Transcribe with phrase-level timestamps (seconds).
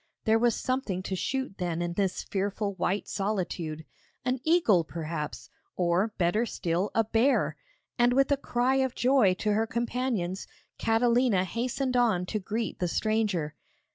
[0.25, 3.85] There was something to shoot then in this fearful white solitude!
[4.25, 7.55] An eagle perhaps, or, better still, a bear;
[7.99, 10.47] and with a cry of joy to her companions,
[10.79, 13.53] Catalina hastened on to greet the stranger.